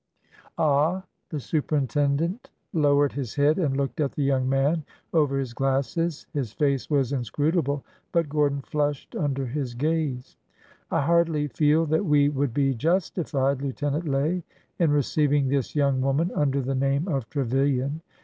[0.57, 6.25] Ah!" The superintendent lowered his head and looked at the young man over his glasses.
[6.33, 10.37] His face was inscrutable, but Gordon flushed under his gaze."
[10.89, 13.61] I hardly feel that we would be justified.
[13.61, 14.41] Lieutenant Lay,
[14.79, 18.01] in receiving this young woman under the name of Trevilian.